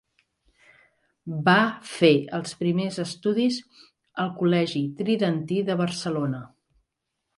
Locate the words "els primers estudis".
2.39-3.59